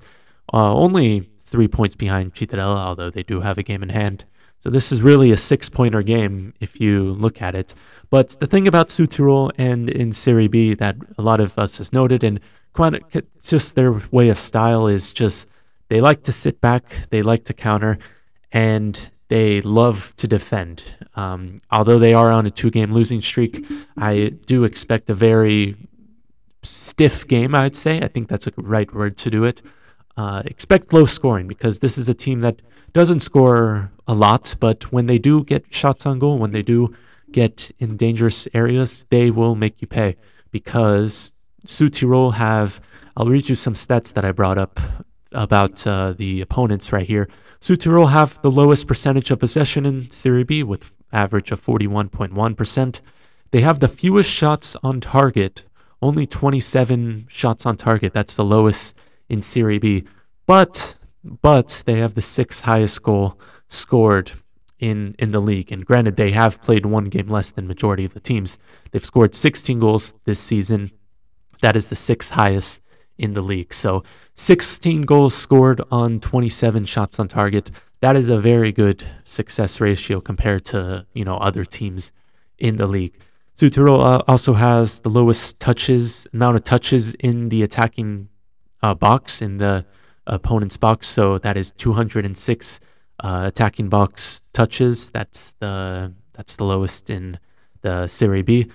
uh, 0.53 0.73
only 0.73 1.29
three 1.45 1.67
points 1.67 1.95
behind 1.95 2.33
Cittadella, 2.33 2.77
although 2.77 3.09
they 3.09 3.23
do 3.23 3.41
have 3.41 3.57
a 3.57 3.63
game 3.63 3.83
in 3.83 3.89
hand. 3.89 4.25
So 4.59 4.69
this 4.69 4.91
is 4.91 5.01
really 5.01 5.31
a 5.31 5.37
six-pointer 5.37 6.03
game 6.03 6.53
if 6.59 6.79
you 6.79 7.13
look 7.13 7.41
at 7.41 7.55
it. 7.55 7.73
But 8.11 8.39
the 8.39 8.45
thing 8.45 8.67
about 8.67 8.89
Südtirol 8.89 9.51
and 9.57 9.89
in 9.89 10.11
Serie 10.11 10.47
B 10.47 10.75
that 10.75 10.97
a 11.17 11.21
lot 11.23 11.39
of 11.39 11.57
us 11.57 11.79
has 11.79 11.91
noted, 11.91 12.23
and 12.23 12.39
quite, 12.73 13.01
just 13.43 13.75
their 13.75 13.93
way 14.11 14.29
of 14.29 14.39
style 14.39 14.87
is 14.87 15.13
just 15.13 15.47
they 15.89 16.01
like 16.01 16.23
to 16.23 16.31
sit 16.31 16.61
back, 16.61 16.83
they 17.09 17.21
like 17.21 17.43
to 17.45 17.53
counter, 17.53 17.97
and 18.51 19.11
they 19.27 19.61
love 19.61 20.13
to 20.17 20.27
defend. 20.27 20.83
Um, 21.15 21.61
although 21.71 21.99
they 21.99 22.13
are 22.13 22.31
on 22.31 22.45
a 22.45 22.51
two 22.51 22.69
game 22.69 22.91
losing 22.91 23.21
streak, 23.21 23.65
I 23.97 24.33
do 24.45 24.63
expect 24.63 25.09
a 25.09 25.13
very 25.13 25.75
stiff 26.63 27.27
game, 27.27 27.55
I'd 27.55 27.75
say. 27.75 28.01
I 28.01 28.07
think 28.07 28.27
that's 28.27 28.47
a 28.47 28.51
right 28.57 28.93
word 28.93 29.17
to 29.17 29.29
do 29.29 29.43
it. 29.43 29.61
Uh, 30.17 30.43
expect 30.45 30.93
low 30.93 31.05
scoring 31.05 31.47
because 31.47 31.79
this 31.79 31.97
is 31.97 32.07
a 32.09 32.13
team 32.13 32.41
that 32.41 32.61
doesn't 32.93 33.21
score 33.21 33.91
a 34.07 34.13
lot, 34.13 34.55
but 34.59 34.91
when 34.91 35.05
they 35.05 35.17
do 35.17 35.43
get 35.43 35.73
shots 35.73 36.05
on 36.05 36.19
goal, 36.19 36.37
when 36.37 36.51
they 36.51 36.61
do 36.61 36.93
get 37.31 37.71
in 37.79 37.95
dangerous 37.95 38.47
areas, 38.53 39.05
they 39.09 39.31
will 39.31 39.55
make 39.55 39.81
you 39.81 39.87
pay 39.87 40.17
because 40.51 41.31
Südtirol 41.65 42.33
have. 42.33 42.81
I'll 43.15 43.27
read 43.27 43.49
you 43.49 43.55
some 43.55 43.73
stats 43.73 44.13
that 44.13 44.25
I 44.25 44.31
brought 44.31 44.57
up 44.57 44.79
about 45.31 45.85
uh, 45.85 46.13
the 46.13 46.41
opponents 46.41 46.91
right 46.91 47.07
here. 47.07 47.27
Südtirol 47.61 48.11
have 48.11 48.41
the 48.41 48.51
lowest 48.51 48.87
percentage 48.87 49.31
of 49.31 49.39
possession 49.39 49.85
in 49.85 50.09
Serie 50.11 50.43
B 50.43 50.63
with 50.63 50.91
average 51.13 51.51
of 51.51 51.63
41.1%. 51.63 52.99
They 53.51 53.61
have 53.61 53.79
the 53.79 53.87
fewest 53.87 54.29
shots 54.29 54.75
on 54.81 55.01
target, 55.01 55.63
only 56.01 56.25
27 56.25 57.25
shots 57.29 57.65
on 57.65 57.77
target. 57.77 58.13
That's 58.13 58.35
the 58.35 58.45
lowest 58.45 58.95
in 59.29 59.41
Serie 59.41 59.79
B. 59.79 60.05
But 60.45 60.95
but 61.23 61.83
they 61.85 61.97
have 61.97 62.15
the 62.15 62.21
sixth 62.21 62.61
highest 62.61 63.03
goal 63.03 63.39
scored 63.67 64.31
in 64.79 65.13
in 65.19 65.31
the 65.31 65.39
league. 65.39 65.71
And 65.71 65.85
granted, 65.85 66.15
they 66.15 66.31
have 66.31 66.61
played 66.63 66.85
one 66.85 67.05
game 67.05 67.27
less 67.27 67.51
than 67.51 67.67
majority 67.67 68.05
of 68.05 68.13
the 68.13 68.19
teams. 68.19 68.57
They've 68.91 69.05
scored 69.05 69.35
16 69.35 69.79
goals 69.79 70.13
this 70.25 70.39
season. 70.39 70.91
That 71.61 71.75
is 71.75 71.89
the 71.89 71.95
sixth 71.95 72.31
highest 72.31 72.81
in 73.17 73.33
the 73.33 73.41
league. 73.41 73.73
So 73.73 74.03
16 74.35 75.03
goals 75.03 75.33
scored 75.33 75.81
on 75.91 76.19
27 76.19 76.85
shots 76.85 77.19
on 77.19 77.27
target. 77.27 77.71
That 77.99 78.15
is 78.15 78.29
a 78.29 78.39
very 78.39 78.71
good 78.71 79.05
success 79.23 79.79
ratio 79.79 80.21
compared 80.21 80.65
to, 80.65 81.05
you 81.13 81.23
know, 81.23 81.37
other 81.37 81.63
teams 81.63 82.11
in 82.57 82.77
the 82.77 82.87
league. 82.87 83.17
Südtirol 83.55 84.01
uh, 84.01 84.23
also 84.27 84.53
has 84.53 85.01
the 85.01 85.09
lowest 85.09 85.59
touches 85.59 86.25
amount 86.33 86.55
of 86.55 86.63
touches 86.63 87.13
in 87.15 87.49
the 87.49 87.61
attacking 87.61 88.29
uh, 88.81 88.95
box 88.95 89.41
in 89.41 89.57
the 89.57 89.85
opponent's 90.25 90.77
box, 90.77 91.07
so 91.07 91.37
that 91.39 91.57
is 91.57 91.71
206 91.71 92.79
uh, 93.19 93.43
attacking 93.45 93.89
box 93.89 94.41
touches. 94.53 95.11
That's 95.11 95.53
the 95.59 96.13
that's 96.33 96.55
the 96.55 96.63
lowest 96.63 97.09
in 97.09 97.37
the 97.81 98.07
Serie 98.07 98.41
B. 98.41 98.67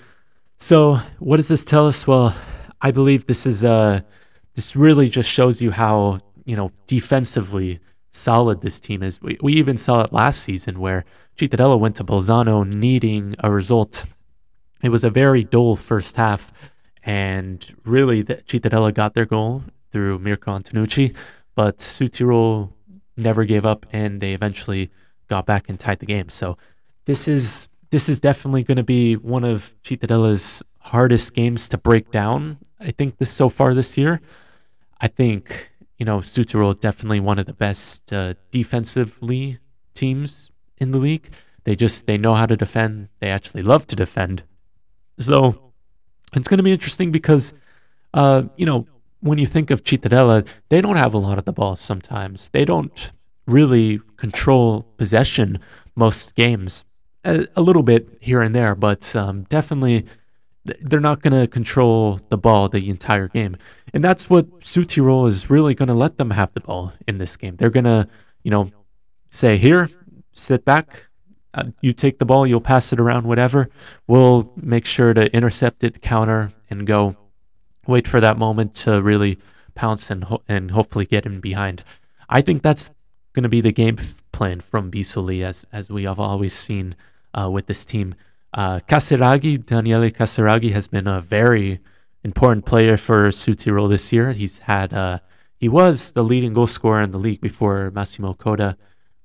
So 0.59 1.00
what 1.19 1.38
does 1.38 1.49
this 1.49 1.64
tell 1.64 1.88
us? 1.88 2.07
Well, 2.07 2.35
I 2.80 2.90
believe 2.90 3.26
this 3.26 3.47
is 3.47 3.64
uh 3.64 4.00
this 4.54 4.75
really 4.76 5.09
just 5.09 5.30
shows 5.30 5.61
you 5.61 5.71
how 5.71 6.21
you 6.45 6.56
know 6.56 6.73
defensively 6.87 7.80
solid 8.12 8.62
this 8.62 8.80
team 8.80 9.02
is. 9.02 9.21
We, 9.21 9.38
we 9.42 9.52
even 9.54 9.76
saw 9.76 10.02
it 10.02 10.12
last 10.12 10.42
season 10.42 10.80
where 10.80 11.04
Cittadella 11.37 11.78
went 11.78 11.97
to 11.97 12.04
Bolzano 12.04 12.66
needing 12.66 13.37
a 13.40 13.50
result. 13.50 14.06
It 14.83 14.88
was 14.88 15.04
a 15.04 15.11
very 15.11 15.45
dull 15.45 15.76
first 15.76 16.16
half, 16.16 16.52
and 17.02 17.75
really 17.85 18.23
the, 18.23 18.37
Cittadella 18.37 18.92
got 18.92 19.14
their 19.14 19.26
goal 19.26 19.64
through 19.92 20.18
Mirko 20.18 20.59
Antonucci, 20.59 21.14
but 21.54 21.78
Südtirol 21.78 22.73
never 23.16 23.45
gave 23.45 23.64
up, 23.64 23.87
and 23.92 24.21
they 24.21 24.33
eventually 24.33 24.90
got 25.28 25.47
back 25.47 25.68
and 25.68 25.78
tied 25.78 26.00
the 26.00 26.06
game. 26.06 26.28
So 26.28 26.56
this 27.04 27.28
is 27.28 27.68
this 27.90 28.09
is 28.09 28.18
definitely 28.18 28.64
going 28.64 28.76
to 28.76 28.83
be 28.83 29.14
one 29.16 29.45
of 29.45 29.75
Cittadella's 29.85 30.62
hardest 30.80 31.35
games 31.35 31.68
to 31.68 31.78
break 31.78 32.11
down. 32.11 32.59
I 32.80 32.90
think 32.90 33.18
this 33.18 33.30
so 33.30 33.49
far 33.49 33.75
this 33.75 33.97
year. 33.97 34.21
I 35.00 35.09
think 35.09 35.71
you 35.99 36.04
know, 36.04 36.18
Südtirol 36.18 36.78
definitely 36.78 37.21
one 37.21 37.38
of 37.38 37.47
the 37.47 37.54
best 37.54 38.12
uh, 38.12 38.35
defensively 38.50 39.59
teams 39.95 40.50
in 40.78 40.90
the 40.90 40.99
league. 40.99 41.30
They 41.64 41.75
just 41.75 42.06
they 42.06 42.18
know 42.18 42.35
how 42.35 42.47
to 42.47 42.56
defend. 42.56 43.09
They 43.21 43.28
actually 43.28 43.62
love 43.62 43.87
to 43.88 43.97
defend. 43.97 44.42
So 45.18 45.73
it's 46.35 46.49
going 46.49 46.59
to 46.59 46.64
be 46.64 46.73
interesting 46.73 47.11
because, 47.11 47.54
uh, 48.12 48.45
you 48.56 48.66
know, 48.66 48.87
when 49.21 49.38
you 49.38 49.47
think 49.47 49.71
of 49.71 49.83
Cittadella, 49.83 50.47
they 50.68 50.80
don't 50.80 50.97
have 50.97 51.14
a 51.14 51.18
lot 51.18 51.38
of 51.38 51.45
the 51.45 51.52
ball 51.52 51.76
sometimes. 51.76 52.50
They 52.50 52.64
don't 52.64 53.11
really 53.47 54.00
control 54.16 54.83
possession 54.99 55.59
most 55.95 56.35
games. 56.35 56.85
A, 57.25 57.47
a 57.56 57.62
little 57.62 57.83
bit 57.83 58.18
here 58.21 58.42
and 58.42 58.54
there, 58.54 58.75
but 58.75 59.16
um, 59.16 59.45
definitely 59.45 60.04
they're 60.80 61.00
not 61.00 61.23
going 61.23 61.38
to 61.38 61.46
control 61.46 62.20
the 62.28 62.38
ball 62.38 62.68
the 62.68 62.88
entire 62.88 63.28
game. 63.28 63.56
And 63.92 64.04
that's 64.04 64.28
what 64.28 64.61
Südtirol 64.61 65.28
is 65.28 65.50
really 65.50 65.75
going 65.75 65.88
to 65.88 65.94
let 65.94 66.18
them 66.18 66.30
have 66.30 66.52
the 66.54 66.61
ball 66.61 66.92
in 67.06 67.18
this 67.18 67.37
game. 67.37 67.56
They're 67.56 67.70
going 67.70 67.85
to, 67.85 68.08
you 68.42 68.50
know, 68.50 68.70
say, 69.28 69.58
here, 69.58 69.88
sit 70.32 70.64
back. 70.64 71.06
Uh, 71.54 71.64
you 71.80 71.92
take 71.92 72.18
the 72.18 72.26
ball, 72.26 72.46
you'll 72.46 72.61
pass 72.61 72.92
it 72.92 73.00
around, 73.00 73.26
whatever. 73.26 73.70
We'll 74.06 74.52
make 74.56 74.85
sure 74.85 75.14
to 75.14 75.35
intercept 75.35 75.82
it, 75.82 76.02
counter, 76.02 76.50
and 76.68 76.87
go. 76.87 77.16
Wait 77.87 78.06
for 78.06 78.20
that 78.20 78.37
moment 78.37 78.75
to 78.75 79.00
really 79.00 79.38
pounce 79.75 80.11
and, 80.11 80.25
ho- 80.25 80.42
and 80.49 80.73
hopefully 80.73 81.06
get 81.06 81.25
in 81.25 81.40
behind. 81.40 81.82
I 82.28 82.42
think 82.42 82.62
that's 82.62 82.90
going 83.32 83.44
to 83.44 83.49
be 83.49 83.61
the 83.61 83.73
game 83.73 83.96
plan 84.32 84.61
from 84.61 84.90
Bisoli, 84.90 85.42
as, 85.42 85.64
as 85.73 85.88
we 85.90 86.04
have 86.04 86.20
always 86.20 86.52
seen 86.52 86.94
uh, 87.32 87.49
with 87.50 87.66
this 87.66 87.87
team. 87.87 88.14
Uh, 88.56 88.80
Casiraghi, 88.88 89.64
Daniele 89.64 90.10
Casiraghi, 90.10 90.72
has 90.72 90.88
been 90.88 91.06
a 91.06 91.20
very 91.20 91.78
important 92.25 92.64
player 92.64 92.96
for 92.96 93.28
Südtirol 93.28 93.90
this 93.90 94.14
year. 94.14 94.32
He's 94.32 94.60
had 94.60 94.94
uh, 94.94 95.18
he 95.58 95.68
was 95.68 96.12
the 96.12 96.25
leading 96.25 96.54
goal 96.54 96.66
scorer 96.66 97.02
in 97.02 97.10
the 97.10 97.18
league 97.18 97.42
before 97.42 97.90
Massimo 97.90 98.32
Coda 98.32 98.78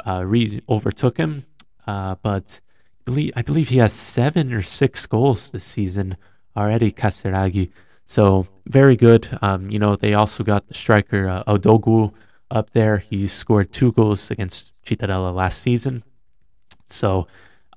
uh, 0.05 0.25
re- 0.25 0.61
overtook 0.67 1.15
him. 1.15 1.45
Uh, 1.87 2.15
but 2.21 2.59
I 2.99 3.03
believe, 3.05 3.33
I 3.37 3.41
believe 3.41 3.69
he 3.69 3.77
has 3.77 3.93
seven 3.93 4.51
or 4.51 4.61
six 4.61 5.05
goals 5.05 5.49
this 5.51 5.63
season 5.63 6.17
already, 6.57 6.91
Casiraghi. 6.91 7.71
So 8.05 8.47
very 8.67 8.97
good. 8.97 9.39
Um, 9.41 9.71
you 9.71 9.79
know, 9.79 9.95
they 9.95 10.13
also 10.13 10.43
got 10.43 10.67
the 10.67 10.73
striker 10.73 11.29
uh, 11.29 11.43
Odogwu 11.45 12.13
up 12.49 12.71
there. 12.71 12.97
He 12.97 13.27
scored 13.27 13.71
two 13.71 13.93
goals 13.93 14.29
against 14.29 14.73
Cittadella 14.83 15.33
last 15.33 15.61
season. 15.61 16.03
So 16.85 17.27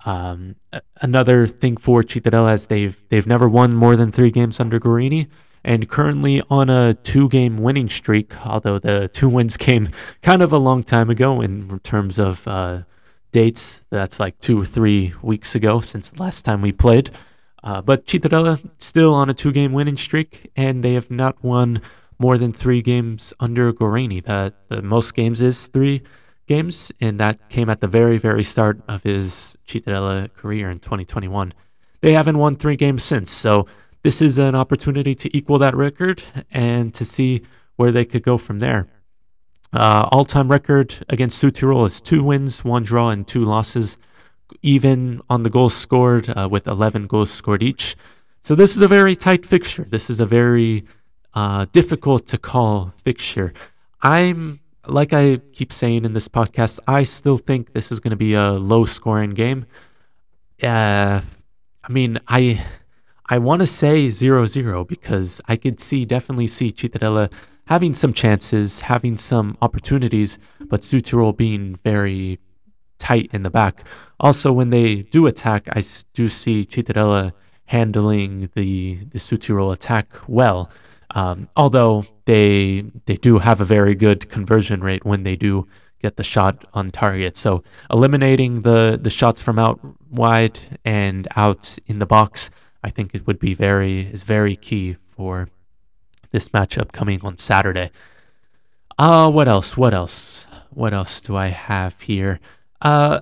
um, 0.05 0.57
another 1.01 1.47
thing 1.47 1.77
for 1.77 2.03
Cittadella 2.03 2.55
is 2.55 2.67
they've 2.67 3.03
they've 3.09 3.27
never 3.27 3.49
won 3.49 3.75
more 3.75 3.97
than 3.97 4.13
three 4.13 4.31
games 4.31 4.61
under 4.61 4.79
Gorini, 4.79 5.29
and 5.65 5.89
currently 5.89 6.43
on 6.51 6.69
a 6.69 6.95
two-game 6.95 7.59
winning 7.59 7.89
streak. 7.89 8.47
Although 8.47 8.79
the 8.79 9.09
two 9.09 9.29
wins 9.29 9.57
came 9.57 9.89
kind 10.23 10.43
of 10.43 10.53
a 10.53 10.59
long 10.59 10.83
time 10.83 11.11
ago 11.11 11.41
in 11.41 11.79
terms 11.81 12.19
of 12.19 12.47
uh, 12.47 12.83
dates. 13.33 13.85
That's 13.91 14.21
like 14.21 14.39
two 14.39 14.61
or 14.61 14.65
three 14.65 15.15
weeks 15.23 15.55
ago 15.55 15.81
since 15.81 16.11
the 16.11 16.23
last 16.23 16.45
time 16.45 16.63
we 16.63 16.73
played. 16.73 17.11
Uh, 17.63 17.81
but 17.81 18.07
Cittadella 18.07 18.63
still 18.79 19.15
on 19.15 19.31
a 19.31 19.35
two-game 19.35 19.73
winning 19.73 19.97
streak, 19.97 20.51
and 20.55 20.85
they 20.85 20.93
have 20.93 21.11
not 21.11 21.43
won 21.43 21.81
more 22.19 22.37
than 22.37 22.53
three 22.53 22.83
games 22.83 23.33
under 23.41 23.73
Gorini. 23.73 24.23
The, 24.23 24.53
the 24.69 24.83
most 24.83 25.15
games 25.15 25.41
is 25.41 25.67
three 25.67 26.03
games, 26.47 26.93
and 27.01 27.19
that 27.21 27.49
came 27.49 27.69
at 27.69 27.81
the 27.81 27.89
very, 27.89 28.19
very 28.19 28.45
start 28.45 28.81
of 28.89 29.03
his 29.03 29.57
Cittadella 29.67 30.33
career 30.35 30.71
in 30.71 30.79
2021. 30.79 31.55
They 32.01 32.13
haven't 32.13 32.39
won 32.39 32.57
three 32.57 32.77
games 32.77 33.03
since, 33.03 33.31
so 33.31 33.67
this 34.03 34.21
is 34.21 34.37
an 34.37 34.55
opportunity 34.55 35.15
to 35.15 35.37
equal 35.37 35.59
that 35.59 35.75
record 35.75 36.23
and 36.51 36.93
to 36.95 37.05
see 37.05 37.43
where 37.77 37.91
they 37.91 38.05
could 38.05 38.23
go 38.23 38.37
from 38.37 38.59
there. 38.59 38.87
Uh, 39.73 40.09
all-time 40.13 40.49
record 40.49 41.05
against 41.09 41.43
Südtirol 41.43 41.87
is 41.87 42.01
two 42.01 42.23
wins, 42.23 42.65
one 42.65 42.85
draw, 42.85 43.09
and 43.09 43.27
two 43.27 43.45
losses, 43.45 43.99
even 44.63 45.21
on 45.29 45.43
the 45.43 45.51
goals 45.51 45.75
scored 45.75 46.29
uh, 46.29 46.49
with 46.51 46.69
11 46.69 47.07
goals 47.07 47.31
scored 47.31 47.63
each. 47.63 47.97
So 48.41 48.55
this 48.55 48.77
is 48.77 48.83
a 48.83 48.89
very 48.89 49.17
tight 49.17 49.45
fixture. 49.45 49.87
This 49.89 50.11
is 50.11 50.21
a 50.21 50.27
very 50.27 50.85
uh, 51.33 51.67
difficult 51.73 52.27
to 52.27 52.39
call 52.39 52.93
fixture. 53.03 53.53
I'm 54.03 54.61
like 54.87 55.13
I 55.13 55.39
keep 55.53 55.73
saying 55.73 56.05
in 56.05 56.13
this 56.13 56.29
podcast, 56.29 56.79
I 56.87 57.05
still 57.05 57.39
think 57.39 57.73
this 57.73 57.91
is 57.91 58.01
going 58.01 58.11
to 58.11 58.17
be 58.17 58.35
a 58.35 58.53
low 58.53 58.85
scoring 58.85 59.31
game. 59.31 59.67
Uh, 60.63 61.21
I 61.83 61.93
mean, 61.93 62.19
I 62.29 62.65
I 63.27 63.39
want 63.39 63.61
to 63.61 63.67
say 63.67 64.09
0-0 64.09 64.87
because 64.87 65.41
I 65.49 65.57
could 65.57 65.81
see 65.81 66.05
definitely 66.05 66.47
see 66.47 66.73
Cittadella 66.73 67.33
having 67.67 67.95
some 67.95 68.13
chances, 68.13 68.81
having 68.81 69.17
some 69.17 69.57
opportunities, 69.63 70.39
but 70.61 70.83
Südtirol 70.83 71.37
being 71.37 71.79
very 71.83 72.39
tight 72.99 73.31
in 73.33 73.43
the 73.43 73.51
back. 73.51 73.85
Also, 74.21 74.53
when 74.53 74.71
they 74.71 75.03
do 75.03 75.27
attack, 75.27 75.69
I 75.73 75.83
do 76.13 76.29
see 76.29 76.65
Cittadella 76.65 77.33
handling 77.67 78.51
the 78.55 79.05
the 79.11 79.19
Südtirol 79.19 79.73
attack 79.73 80.09
well. 80.29 80.71
Um, 81.15 81.49
although 81.57 82.05
they 82.27 82.85
they 83.07 83.17
do 83.17 83.39
have 83.39 83.61
a 83.61 83.65
very 83.65 83.95
good 83.95 84.29
conversion 84.29 84.83
rate 84.83 85.05
when 85.05 85.23
they 85.23 85.37
do 85.37 85.67
get 86.03 86.17
the 86.17 86.23
shot 86.23 86.65
on 86.75 86.91
target. 86.91 87.37
So 87.37 87.63
eliminating 87.91 88.61
the 88.61 88.99
the 89.01 89.11
shots 89.11 89.41
from 89.41 89.59
out 89.59 89.81
wide 90.11 90.61
and 90.85 91.27
out 91.37 91.79
in 91.87 91.99
the 92.01 92.07
box, 92.07 92.51
I 92.83 92.91
think 92.91 93.15
it 93.15 93.27
would 93.27 93.39
be 93.39 93.55
very 93.55 94.01
is 94.13 94.25
very 94.25 94.57
key 94.57 94.97
for 95.07 95.49
this 96.33 96.49
matchup 96.49 96.93
coming 96.93 97.21
on 97.23 97.39
Saturday. 97.39 97.91
Uh 98.99 99.31
what 99.31 99.49
else? 99.49 99.77
What 99.77 99.95
else? 99.95 100.45
What 100.71 100.93
else 100.93 101.21
do 101.21 101.37
I 101.37 101.49
have 101.49 102.01
here? 102.03 102.41
Uh 102.83 103.21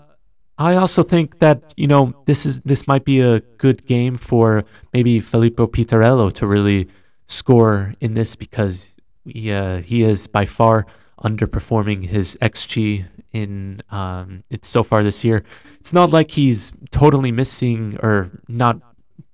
I 0.58 0.76
also 0.76 1.02
think 1.02 1.40
that 1.40 1.75
you 1.76 1.87
know 1.87 2.14
this 2.26 2.46
is 2.46 2.62
this 2.62 2.88
might 2.88 3.04
be 3.04 3.20
a 3.20 3.40
good 3.58 3.87
game 3.87 4.16
for 4.16 4.64
maybe 4.94 5.20
Filippo 5.20 5.66
Pittarello 5.66 6.32
to 6.34 6.46
really 6.46 6.88
score 7.32 7.94
in 8.00 8.14
this 8.14 8.36
because 8.36 8.94
he, 9.24 9.50
uh, 9.50 9.78
he 9.78 10.02
is 10.02 10.26
by 10.26 10.44
far 10.44 10.86
underperforming 11.22 12.06
his 12.06 12.36
xG 12.42 13.06
in 13.32 13.80
um, 13.90 14.44
it's 14.50 14.68
so 14.68 14.82
far 14.82 15.02
this 15.02 15.24
year. 15.24 15.42
It's 15.80 15.92
not 15.92 16.10
like 16.10 16.32
he's 16.32 16.72
totally 16.90 17.32
missing 17.32 17.98
or 18.02 18.30
not 18.48 18.78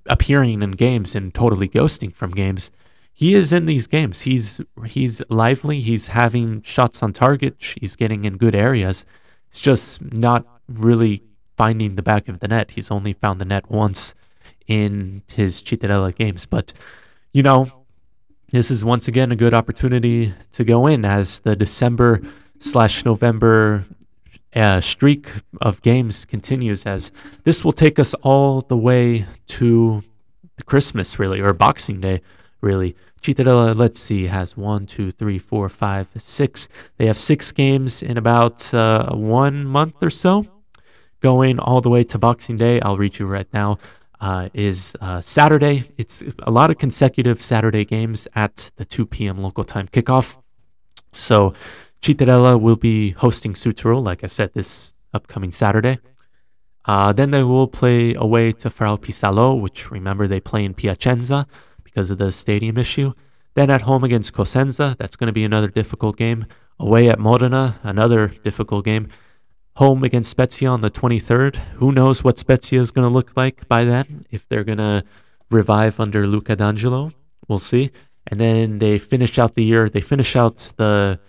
appearing 0.07 0.63
in 0.63 0.73
games 0.73 1.15
and 1.15 1.35
totally 1.35 1.69
ghosting 1.69 2.15
from 2.15 2.31
games. 2.31 2.71
He 3.13 3.35
is 3.35 3.53
in 3.53 3.67
these 3.67 3.87
games. 3.87 4.21
He's 4.21 4.61
he's 4.87 5.21
lively. 5.29 5.81
He's 5.81 6.09
having 6.09 6.63
shots 6.63 7.03
on 7.03 7.13
target. 7.13 7.57
He's 7.81 7.97
getting 7.97 8.25
in 8.25 8.37
good 8.37 8.55
areas. 8.55 9.05
It's 9.51 9.61
just 9.61 10.01
not 10.13 10.47
really 10.69 11.25
finding 11.57 11.97
the 11.97 12.03
back 12.03 12.29
of 12.29 12.39
the 12.39 12.49
net. 12.49 12.73
He's 12.73 12.91
only 12.91 13.13
found 13.13 13.41
the 13.41 13.45
net 13.45 13.69
once 13.69 14.15
in 14.69 15.23
his 15.33 15.61
Cittadella 15.61 16.15
games. 16.15 16.47
But 16.47 16.73
you 17.33 17.43
know, 17.43 17.78
this 18.51 18.71
is 18.71 18.85
once 18.85 19.09
again 19.09 19.31
a 19.31 19.37
good 19.37 19.53
opportunity 19.53 20.33
to 20.53 20.65
go 20.65 20.87
in 20.87 21.05
as 21.05 21.41
the 21.41 21.55
December 21.55 22.23
slash 22.59 23.05
November 23.05 23.85
uh, 24.55 24.81
streak 24.81 25.29
of 25.61 25.83
games 25.83 26.25
continues. 26.25 26.85
As 26.87 27.13
this 27.45 27.65
will 27.65 27.73
take 27.73 27.99
us 27.99 28.15
all 28.15 28.63
the 28.63 28.77
way 28.77 29.27
to 29.49 30.03
Christmas, 30.65 31.19
really, 31.19 31.41
or 31.41 31.53
Boxing 31.53 32.01
Day, 32.01 32.23
really. 32.61 32.97
Cittadella, 33.21 33.77
let's 33.77 34.01
see, 34.01 34.27
has 34.27 34.57
one, 34.57 34.87
two, 34.87 35.11
three, 35.11 35.39
four, 35.39 35.69
five, 35.69 36.09
six. 36.17 36.69
They 36.97 37.07
have 37.07 37.19
six 37.19 37.53
games 37.53 38.03
in 38.03 38.17
about 38.17 38.73
uh, 38.73 39.15
one 39.15 39.65
month 39.65 40.03
or 40.03 40.11
so, 40.11 40.47
going 41.21 41.59
all 41.59 41.81
the 41.81 41.91
way 41.91 42.05
to 42.05 42.19
Boxing 42.19 42.57
Day. 42.57 42.81
I'll 42.81 42.97
read 42.97 43.19
you 43.19 43.27
right 43.27 43.49
now. 43.53 43.79
Uh, 44.21 44.49
is 44.53 44.97
uh, 45.01 45.21
Saturday. 45.21 45.85
It's 45.97 46.25
a 46.43 46.51
lot 46.51 46.71
of 46.71 46.79
consecutive 46.79 47.41
Saturday 47.41 47.85
games 47.85 48.27
at 48.35 48.73
the 48.75 48.85
2 48.85 49.07
p.m. 49.07 49.39
local 49.39 49.63
time 49.63 49.87
kickoff. 49.87 50.37
So 51.13 51.55
Cittadella 52.03 52.61
will 52.61 52.77
be 52.77 53.11
hosting 53.11 53.55
Südtirol, 53.55 54.05
like 54.05 54.25
I 54.25 54.27
said, 54.27 54.55
this 54.55 54.93
upcoming 55.15 55.53
Saturday. 55.53 55.99
Uh, 56.85 57.13
then 57.13 57.31
they 57.31 57.43
will 57.43 57.69
play 57.69 58.15
away 58.15 58.51
to 58.53 58.71
Feralpi 58.71 59.13
Salò, 59.13 59.61
which 59.61 59.91
remember 59.91 60.27
they 60.27 60.41
play 60.41 60.65
in 60.65 60.75
Piacenza 60.75 61.47
because 61.85 62.11
of 62.11 62.19
the 62.19 62.33
stadium 62.33 62.79
issue. 62.79 63.13
Then 63.55 63.71
at 63.71 63.83
home 63.83 64.05
against 64.05 64.33
Cosenza, 64.33 64.97
that's 64.99 65.17
going 65.17 65.27
to 65.27 65.33
be 65.33 65.45
another 65.45 65.69
difficult 65.69 66.17
game. 66.17 66.47
Away 66.79 67.09
at 67.09 67.19
Modena, 67.19 67.79
another 67.83 68.29
difficult 68.29 68.85
game. 68.85 69.09
Home 69.79 70.03
against 70.03 70.31
Spezia 70.31 70.69
on 70.71 70.81
the 70.81 70.91
23rd. 70.91 71.55
Who 71.77 71.93
knows 71.93 72.25
what 72.25 72.37
Spezia 72.37 72.81
is 72.81 72.91
going 72.91 73.07
to 73.07 73.15
look 73.15 73.37
like 73.37 73.69
by 73.69 73.85
then? 73.85 74.27
If 74.29 74.49
they're 74.49 74.65
going 74.65 74.79
to 74.79 75.05
revive 75.53 76.01
under 76.01 76.27
Luca 76.27 76.57
D'Angelo, 76.57 77.13
we'll 77.47 77.61
see. 77.61 77.93
And 78.27 78.41
then 78.41 78.81
they 78.81 78.99
finish 78.99 79.39
out 79.39 79.55
the 79.55 79.63
year. 79.63 79.89
They 79.89 80.01
finish 80.01 80.35
out 80.35 80.57
the 80.79 81.21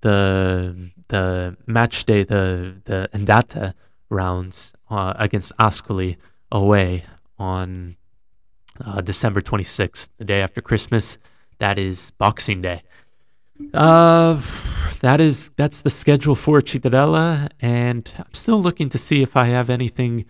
the 0.00 0.90
the 1.06 1.56
match 1.66 2.04
day, 2.06 2.24
the 2.24 2.74
the 2.86 3.08
Andata 3.14 3.74
rounds 4.10 4.72
uh, 4.90 5.14
against 5.16 5.56
Ascoli 5.58 6.16
away 6.50 7.04
on 7.38 7.94
uh, 8.84 9.00
December 9.00 9.40
26th, 9.40 10.10
the 10.18 10.24
day 10.24 10.40
after 10.40 10.60
Christmas. 10.60 11.18
That 11.58 11.78
is 11.78 12.10
Boxing 12.18 12.62
Day. 12.62 12.82
Uh, 13.72 14.40
that 15.00 15.20
is 15.20 15.50
that's 15.56 15.80
the 15.80 15.90
schedule 15.90 16.34
for 16.34 16.60
Cittadella, 16.60 17.48
and 17.60 18.12
I'm 18.18 18.34
still 18.34 18.60
looking 18.60 18.88
to 18.90 18.98
see 18.98 19.22
if 19.22 19.36
I 19.36 19.46
have 19.46 19.70
anything 19.70 20.24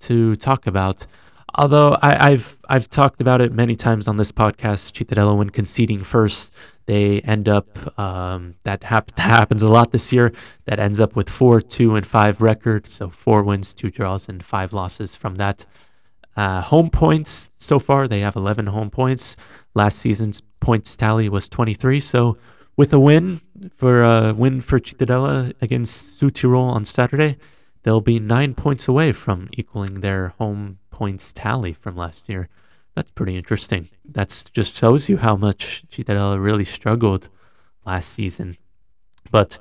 to 0.00 0.36
talk 0.36 0.66
about. 0.66 1.06
Although 1.54 1.96
I, 2.02 2.30
have 2.30 2.58
I've 2.68 2.90
talked 2.90 3.20
about 3.22 3.40
it 3.40 3.52
many 3.52 3.76
times 3.76 4.08
on 4.08 4.18
this 4.18 4.30
podcast, 4.30 4.92
Cittadella 4.92 5.36
when 5.36 5.48
conceding 5.48 6.00
first, 6.00 6.52
they 6.84 7.20
end 7.20 7.48
up 7.48 7.98
um, 7.98 8.56
that, 8.64 8.84
hap- 8.84 9.12
that 9.16 9.22
happens 9.22 9.62
a 9.62 9.68
lot 9.68 9.90
this 9.90 10.12
year. 10.12 10.32
That 10.66 10.78
ends 10.78 11.00
up 11.00 11.16
with 11.16 11.30
four, 11.30 11.62
two, 11.62 11.96
and 11.96 12.06
five 12.06 12.42
record. 12.42 12.86
So 12.86 13.08
four 13.08 13.42
wins, 13.42 13.72
two 13.72 13.90
draws, 13.90 14.28
and 14.28 14.44
five 14.44 14.74
losses 14.74 15.14
from 15.14 15.36
that. 15.36 15.64
Uh, 16.36 16.60
home 16.60 16.90
points 16.90 17.48
so 17.56 17.78
far, 17.78 18.06
they 18.06 18.20
have 18.20 18.36
11 18.36 18.66
home 18.66 18.90
points. 18.90 19.36
Last 19.74 19.98
season's 19.98 20.42
points 20.60 20.94
tally 20.94 21.30
was 21.30 21.48
23. 21.48 22.00
So 22.00 22.36
with 22.76 22.92
a 22.92 23.00
win 23.00 23.40
for 23.74 24.02
a 24.02 24.08
uh, 24.08 24.32
win 24.34 24.60
for 24.60 24.78
Cittadella 24.78 25.54
against 25.60 26.20
Südtirol 26.20 26.68
on 26.70 26.84
Saturday, 26.84 27.38
they'll 27.82 28.00
be 28.00 28.20
nine 28.20 28.54
points 28.54 28.86
away 28.86 29.12
from 29.12 29.48
equaling 29.52 30.00
their 30.00 30.28
home 30.38 30.78
points 30.90 31.32
tally 31.32 31.72
from 31.72 31.96
last 31.96 32.28
year. 32.28 32.48
That's 32.94 33.10
pretty 33.10 33.36
interesting. 33.36 33.88
That 34.04 34.44
just 34.52 34.76
shows 34.76 35.08
you 35.08 35.18
how 35.18 35.36
much 35.36 35.84
Cittadella 35.88 36.42
really 36.42 36.64
struggled 36.64 37.28
last 37.84 38.10
season. 38.10 38.56
But 39.30 39.58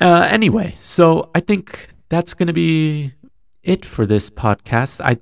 uh, 0.00 0.28
anyway, 0.30 0.76
so 0.80 1.30
I 1.34 1.40
think 1.40 1.88
that's 2.08 2.34
going 2.34 2.48
to 2.48 2.52
be 2.52 3.12
it 3.62 3.84
for 3.84 4.06
this 4.06 4.30
podcast. 4.30 5.00
I, 5.02 5.18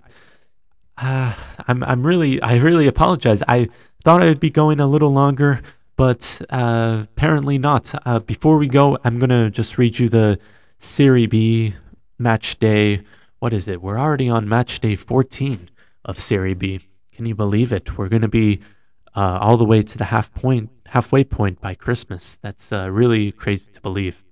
uh, 0.98 1.34
I'm, 1.68 1.82
I'm 1.84 2.04
really, 2.04 2.40
I 2.42 2.56
really 2.56 2.86
apologize. 2.86 3.42
I 3.46 3.68
thought 4.04 4.22
I 4.22 4.26
would 4.26 4.40
be 4.40 4.50
going 4.50 4.80
a 4.80 4.86
little 4.86 5.12
longer 5.12 5.62
but 5.96 6.40
uh, 6.50 7.00
apparently 7.04 7.58
not. 7.58 7.94
Uh, 8.06 8.18
before 8.18 8.56
we 8.58 8.68
go, 8.68 8.98
I'm 9.04 9.18
going 9.18 9.30
to 9.30 9.50
just 9.50 9.78
read 9.78 9.98
you 9.98 10.08
the 10.08 10.38
Serie 10.78 11.26
B 11.26 11.74
match 12.18 12.58
day. 12.58 13.02
What 13.38 13.52
is 13.52 13.68
it? 13.68 13.82
We're 13.82 13.98
already 13.98 14.28
on 14.28 14.48
match 14.48 14.80
day 14.80 14.96
14 14.96 15.70
of 16.04 16.18
Serie 16.18 16.54
B. 16.54 16.80
Can 17.12 17.26
you 17.26 17.34
believe 17.34 17.72
it? 17.72 17.98
We're 17.98 18.08
going 18.08 18.22
to 18.22 18.28
be 18.28 18.60
uh, 19.14 19.38
all 19.40 19.56
the 19.56 19.64
way 19.64 19.82
to 19.82 19.98
the 19.98 20.04
half 20.04 20.32
point, 20.32 20.70
halfway 20.86 21.24
point 21.24 21.60
by 21.60 21.74
Christmas. 21.74 22.38
That's 22.42 22.72
uh, 22.72 22.90
really 22.90 23.32
crazy 23.32 23.70
to 23.72 23.80
believe. 23.80 24.24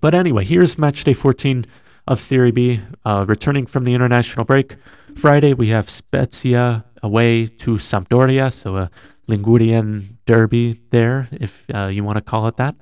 But 0.00 0.14
anyway, 0.14 0.44
here's 0.44 0.78
match 0.78 1.04
day 1.04 1.14
14 1.14 1.66
of 2.06 2.20
Serie 2.20 2.50
B. 2.50 2.80
Uh, 3.04 3.24
returning 3.28 3.66
from 3.66 3.84
the 3.84 3.94
international 3.94 4.44
break, 4.44 4.76
Friday 5.14 5.52
we 5.52 5.68
have 5.68 5.90
Spezia 5.90 6.84
away 7.02 7.46
to 7.46 7.76
Sampdoria, 7.76 8.52
so 8.52 8.76
a 8.76 8.90
Ligurian 9.28 10.17
derby 10.28 10.78
there, 10.90 11.26
if 11.32 11.64
uh, 11.74 11.86
you 11.86 12.04
want 12.04 12.16
to 12.16 12.20
call 12.20 12.46
it 12.48 12.56
that. 12.58 12.76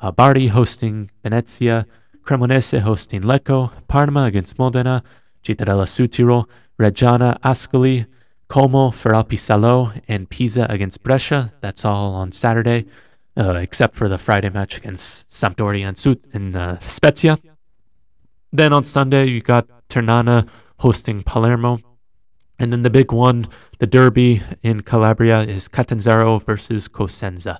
Uh, 0.00 0.10
Bari 0.10 0.46
hosting 0.46 1.10
Venezia, 1.22 1.86
Cremonese 2.22 2.80
hosting 2.80 3.20
Lecco, 3.20 3.70
Parma 3.88 4.24
against 4.24 4.58
Modena, 4.58 5.02
Cittadella 5.44 5.86
Südtirol, 5.86 6.46
Reggiana 6.80 7.38
Ascoli, 7.40 8.06
Como, 8.48 8.90
Feralpi 8.90 9.36
Salò, 9.36 10.00
and 10.08 10.30
Pisa 10.30 10.66
against 10.70 11.02
Brescia. 11.02 11.52
That's 11.60 11.84
all 11.84 12.14
on 12.14 12.32
Saturday, 12.32 12.86
uh, 13.36 13.56
except 13.56 13.94
for 13.94 14.08
the 14.08 14.16
Friday 14.16 14.48
match 14.48 14.78
against 14.78 15.28
Sampdoria 15.28 15.88
and, 15.88 15.98
Sud- 15.98 16.26
and 16.32 16.56
uh, 16.56 16.78
Spezia. 16.80 17.38
Then 18.50 18.72
on 18.72 18.84
Sunday, 18.84 19.26
you 19.26 19.42
got 19.42 19.68
Ternana 19.90 20.46
hosting 20.78 21.22
Palermo, 21.22 21.80
and 22.58 22.72
then 22.72 22.82
the 22.82 22.90
big 22.90 23.12
one, 23.12 23.46
the 23.78 23.86
derby 23.86 24.42
in 24.62 24.82
Calabria, 24.82 25.42
is 25.42 25.68
Catanzaro 25.68 26.38
versus 26.38 26.88
Cosenza. 26.88 27.58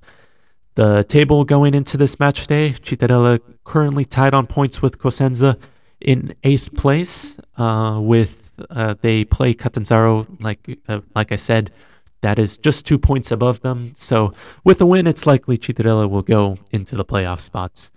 The 0.74 1.04
table 1.04 1.44
going 1.44 1.74
into 1.74 1.96
this 1.96 2.20
match 2.20 2.46
day, 2.46 2.72
Cittadella 2.72 3.40
currently 3.64 4.04
tied 4.04 4.34
on 4.34 4.46
points 4.46 4.80
with 4.80 4.98
Cosenza 4.98 5.58
in 6.00 6.34
eighth 6.44 6.74
place. 6.74 7.36
Uh, 7.56 7.98
with 8.00 8.52
uh, 8.70 8.94
they 9.00 9.24
play 9.24 9.54
Catanzaro, 9.54 10.26
like 10.40 10.78
uh, 10.88 11.00
like 11.14 11.32
I 11.32 11.36
said, 11.36 11.72
that 12.20 12.38
is 12.38 12.56
just 12.56 12.86
two 12.86 12.98
points 12.98 13.30
above 13.30 13.60
them. 13.60 13.94
So 13.98 14.32
with 14.64 14.80
a 14.80 14.86
win, 14.86 15.06
it's 15.06 15.26
likely 15.26 15.58
Cittadella 15.58 16.08
will 16.08 16.22
go 16.22 16.58
into 16.70 16.96
the 16.96 17.04
playoff 17.04 17.40
spots 17.40 17.90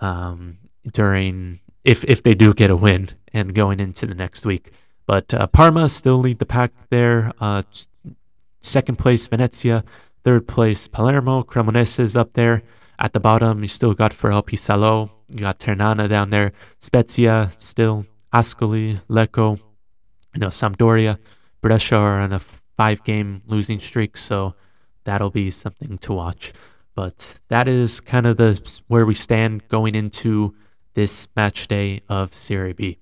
um, 0.00 0.58
during 0.92 1.60
if 1.84 2.04
if 2.04 2.22
they 2.22 2.34
do 2.34 2.54
get 2.54 2.70
a 2.70 2.76
win 2.76 3.10
and 3.32 3.54
going 3.54 3.80
into 3.80 4.06
the 4.06 4.14
next 4.14 4.44
week. 4.46 4.72
But 5.06 5.32
uh, 5.32 5.46
Parma 5.46 5.88
still 5.88 6.18
lead 6.18 6.38
the 6.38 6.46
pack 6.46 6.72
there. 6.90 7.32
Uh, 7.40 7.62
second 8.60 8.98
place, 8.98 9.26
Venezia. 9.26 9.84
Third 10.24 10.48
place, 10.48 10.88
Palermo. 10.88 11.42
Cremonese 11.42 12.00
is 12.00 12.16
up 12.16 12.32
there. 12.34 12.62
At 12.98 13.12
the 13.12 13.20
bottom, 13.20 13.62
you 13.62 13.68
still 13.68 13.94
got 13.94 14.12
Feralpi 14.12 14.58
Salò. 14.58 15.10
You 15.28 15.40
got 15.40 15.58
Ternana 15.58 16.08
down 16.08 16.30
there. 16.30 16.52
Spezia 16.80 17.50
still. 17.58 18.06
Ascoli, 18.32 19.00
Lecco, 19.08 19.58
you 20.34 20.40
know, 20.40 20.48
Sampdoria. 20.48 21.18
Brescia 21.62 21.96
are 21.96 22.20
on 22.20 22.32
a 22.32 22.40
five 22.76 23.02
game 23.04 23.42
losing 23.46 23.80
streak, 23.80 24.16
so 24.16 24.54
that'll 25.04 25.30
be 25.30 25.50
something 25.50 25.96
to 25.98 26.12
watch. 26.12 26.52
But 26.94 27.38
that 27.48 27.66
is 27.68 28.00
kind 28.00 28.26
of 28.26 28.36
the 28.36 28.60
where 28.88 29.06
we 29.06 29.14
stand 29.14 29.66
going 29.68 29.94
into 29.94 30.54
this 30.94 31.28
match 31.36 31.68
day 31.68 32.02
of 32.08 32.34
Serie 32.34 32.72
B. 32.72 32.98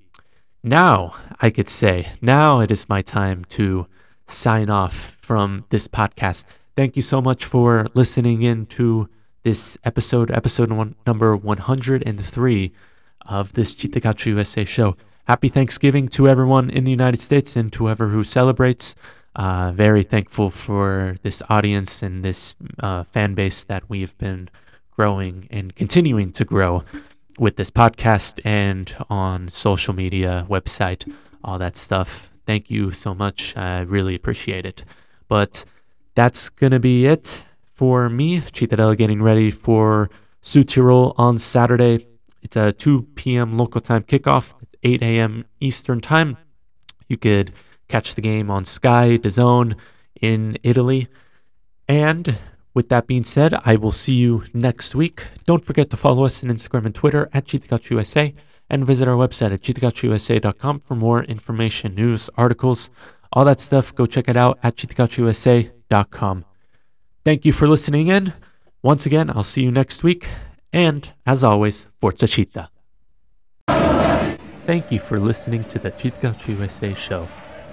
Now, 0.67 1.15
I 1.43 1.51
could 1.51 1.69
say, 1.69 2.09
now 2.23 2.61
it 2.61 2.71
is 2.71 2.89
my 2.89 3.03
time 3.03 3.45
to 3.51 3.87
sign 4.27 4.71
off 4.71 5.19
from 5.21 5.67
this 5.69 5.89
podcast. 5.89 6.47
Thank 6.75 6.97
you 6.97 7.03
so 7.03 7.21
much 7.21 7.45
for 7.45 7.87
listening 7.93 8.41
in 8.41 8.65
to 8.79 9.11
this 9.43 9.77
episode, 9.85 10.31
episode 10.31 10.73
one, 10.73 10.95
number 11.07 11.37
103 11.37 12.73
of 13.27 13.53
this 13.53 13.75
CittaCalcioUsa 13.75 14.67
show. 14.67 14.97
Happy 15.25 15.51
Thanksgiving 15.51 16.09
to 16.09 16.31
everyone 16.31 16.71
in 16.71 16.85
the 16.85 16.91
United 16.91 17.21
States 17.21 17.57
and 17.57 17.71
to 17.75 17.85
whoever 17.85 18.09
who 18.09 18.25
celebrates. 18.25 18.95
Uh, 19.37 19.71
very 19.73 20.03
thankful 20.03 20.49
for 20.49 21.17
this 21.21 21.43
audience 21.51 22.03
and 22.03 22.25
this 22.25 22.55
uh, 22.81 23.05
fan 23.05 23.35
base 23.35 23.65
that 23.65 23.83
we've 23.91 24.17
been 24.17 24.49
growing 24.97 25.47
and 25.51 25.77
continuing 25.77 26.33
to 26.33 26.45
grow 26.47 26.85
with 27.39 27.57
this 27.57 27.71
podcast 27.71 28.41
and 28.45 28.95
on 29.11 29.49
social 29.49 29.95
media, 29.95 30.47
website, 30.49 31.11
all 31.43 31.59
that 31.59 31.77
stuff. 31.77 32.31
Thank 32.47 32.71
you 32.71 32.91
so 32.93 33.15
much. 33.15 33.57
I 33.57 33.81
really 33.81 34.15
appreciate 34.15 34.67
it. 34.67 34.85
But 35.29 35.65
that's 36.15 36.49
going 36.49 36.73
to 36.73 36.81
be 36.81 37.07
it 37.07 37.45
for 37.73 38.09
me. 38.09 38.41
Cittadella 38.41 38.97
getting 38.97 39.23
ready 39.23 39.51
for 39.51 40.11
Südtirol 40.43 41.15
on 41.17 41.39
Saturday. 41.39 42.07
It's 42.43 42.57
a 42.57 42.73
2 42.73 43.09
p.m. 43.15 43.57
local 43.57 43.81
time 43.81 44.03
kickoff. 44.03 44.55
It's 44.63 44.77
8 44.83 45.03
a.m. 45.03 45.45
Eastern 45.61 46.01
time. 46.01 46.37
You 47.09 47.17
could 47.17 47.53
catch 47.89 48.15
the 48.15 48.21
game 48.21 48.51
on 48.51 48.65
Sky, 48.65 49.19
DAZN 49.19 49.75
in 50.21 50.59
Italy. 50.63 51.09
And 51.89 52.37
with 52.75 52.89
that 52.89 53.07
being 53.07 53.25
said, 53.25 53.55
I 53.65 53.77
will 53.77 53.93
see 53.93 54.15
you 54.15 54.45
next 54.53 54.95
week. 54.95 55.23
Don't 55.47 55.65
forget 55.65 55.89
to 55.91 55.97
follow 55.97 56.25
us 56.25 56.43
on 56.43 56.51
Instagram 56.51 56.87
and 56.87 56.95
Twitter 56.95 57.31
at 57.33 57.47
CittaCalcioUsa 57.47 58.35
and 58.69 58.85
visit 58.85 59.07
our 59.07 59.15
website 59.17 59.53
at 59.53 59.63
cittacalciousa.com 59.63 60.81
for 60.81 60.97
more 60.97 61.23
information, 61.25 61.95
news, 61.95 62.29
articles, 62.37 62.91
all 63.33 63.45
that 63.45 63.61
stuff. 63.61 63.95
Go 63.95 64.07
check 64.07 64.29
it 64.29 64.37
out 64.37 64.59
at 64.63 64.77
cittacalciousa.com. 64.77 66.45
Thank 67.25 67.45
you 67.45 67.53
for 67.53 67.69
listening 67.69 68.09
in. 68.09 68.33
Once 68.83 69.07
again, 69.07 69.31
I'll 69.31 69.45
see 69.45 69.63
you 69.63 69.71
next 69.71 70.03
week. 70.03 70.29
And 70.73 71.11
as 71.25 71.45
always, 71.45 71.87
Forza 72.01 72.27
Città. 72.27 72.69
Thank 74.67 74.91
you 74.91 74.99
for 74.99 75.21
listening 75.21 75.63
to 75.65 75.79
the 75.79 75.91
CittaCalcioUsa 75.93 76.97
show. 76.97 77.29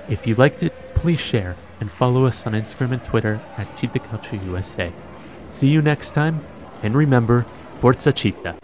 If 0.10 0.28
you 0.28 0.36
liked 0.36 0.62
it, 0.62 0.74
please 0.94 1.20
share 1.20 1.56
and 1.82 1.92
follow 1.92 2.26
us 2.26 2.48
on 2.48 2.54
Instagram 2.54 2.94
and 2.94 3.04
Twitter 3.04 3.42
at 3.58 3.76
Chita 3.76 4.00
USA. 4.38 4.94
See 5.50 5.68
you 5.68 5.82
next 5.82 6.12
time, 6.12 6.40
and 6.82 6.96
remember, 6.96 7.46
Forza 7.82 8.14
Chita. 8.14 8.56